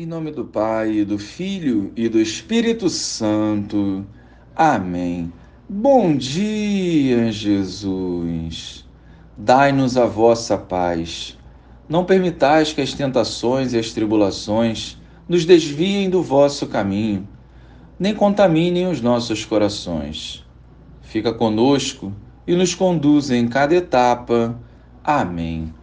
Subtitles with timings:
[0.00, 4.06] Em nome do Pai, do Filho e do Espírito Santo.
[4.54, 5.32] Amém.
[5.68, 8.86] Bom dia, Jesus.
[9.36, 11.36] Dai-nos a vossa paz.
[11.88, 14.96] Não permitais que as tentações e as tribulações
[15.28, 17.26] nos desviem do vosso caminho,
[17.98, 20.46] nem contaminem os nossos corações.
[21.02, 22.12] Fica conosco
[22.46, 24.56] e nos conduz em cada etapa.
[25.02, 25.74] Amém.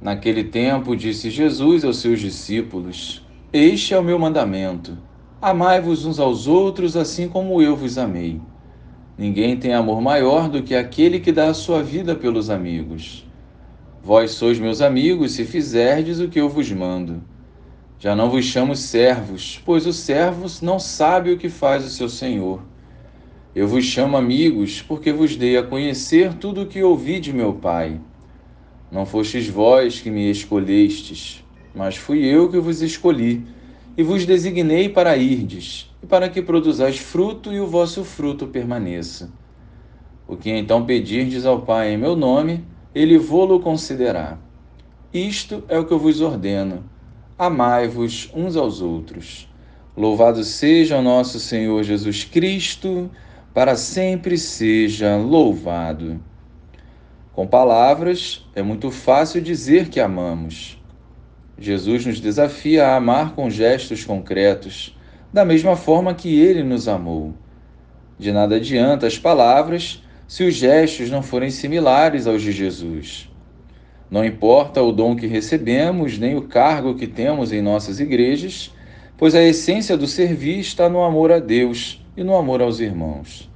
[0.00, 3.20] Naquele tempo, disse Jesus aos seus discípulos:
[3.52, 4.96] este é o meu mandamento:
[5.40, 8.40] amai-vos uns aos outros, assim como eu vos amei.
[9.18, 13.26] Ninguém tem amor maior do que aquele que dá a sua vida pelos amigos.
[14.02, 17.22] Vós sois meus amigos se fizerdes o que eu vos mando.
[17.98, 22.08] Já não vos chamo servos, pois o servo não sabe o que faz o seu
[22.08, 22.62] senhor.
[23.54, 27.52] Eu vos chamo amigos, porque vos dei a conhecer tudo o que ouvi de meu
[27.52, 28.00] Pai.
[28.90, 33.46] Não fostes vós que me escolhestes, mas fui eu que vos escolhi
[33.96, 39.30] e vos designei para irdes, e para que produzais fruto e o vosso fruto permaneça.
[40.26, 42.64] O que então pedirdes ao Pai em meu nome,
[42.94, 44.38] ele vô-lo concederá.
[45.12, 46.84] Isto é o que eu vos ordeno:
[47.38, 49.48] amai-vos uns aos outros.
[49.94, 53.10] Louvado seja o nosso Senhor Jesus Cristo,
[53.52, 56.18] para sempre seja louvado.
[57.34, 60.81] Com palavras, é muito fácil dizer que amamos
[61.58, 64.96] Jesus nos desafia a amar com gestos concretos,
[65.32, 67.34] da mesma forma que ele nos amou.
[68.18, 73.30] De nada adianta as palavras se os gestos não forem similares aos de Jesus.
[74.10, 78.72] Não importa o dom que recebemos, nem o cargo que temos em nossas igrejas,
[79.16, 83.50] pois a essência do servir está no amor a Deus e no amor aos irmãos.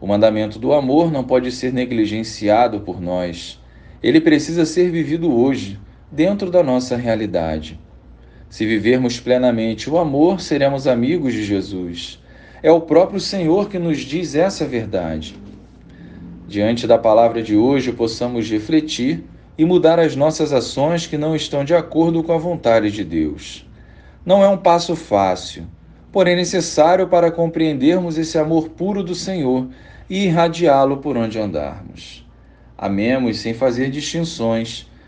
[0.00, 3.60] O mandamento do amor não pode ser negligenciado por nós.
[4.02, 5.78] Ele precisa ser vivido hoje
[6.10, 7.78] dentro da nossa realidade.
[8.48, 12.18] Se vivermos plenamente o amor, seremos amigos de Jesus.
[12.62, 15.36] É o próprio Senhor que nos diz essa verdade.
[16.46, 19.22] Diante da palavra de hoje, possamos refletir
[19.58, 23.66] e mudar as nossas ações que não estão de acordo com a vontade de Deus.
[24.24, 25.66] Não é um passo fácil,
[26.10, 29.68] porém necessário para compreendermos esse amor puro do Senhor
[30.08, 32.26] e irradiá-lo por onde andarmos.
[32.78, 34.87] Amemos sem fazer distinções